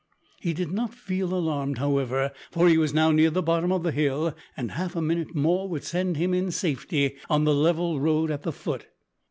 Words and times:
He 0.39 0.53
did 0.53 0.71
not 0.71 0.95
feel 0.95 1.31
alarmed 1.31 1.77
however, 1.77 2.31
for 2.49 2.67
he 2.67 2.75
was 2.75 2.91
now 2.91 3.11
near 3.11 3.29
the 3.29 3.43
bottom 3.43 3.71
of 3.71 3.83
the 3.83 3.91
hill, 3.91 4.33
and 4.57 4.71
half 4.71 4.95
a 4.95 4.99
minute 5.01 5.35
more 5.35 5.69
would 5.69 5.83
send 5.83 6.17
him 6.17 6.33
in 6.33 6.49
safety 6.49 7.17
on 7.29 7.43
the 7.43 7.53
level 7.53 7.99
road 7.99 8.31
at 8.31 8.41
the 8.41 8.51
foot. 8.51 8.87